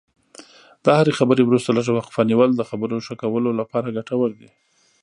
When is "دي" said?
4.39-4.49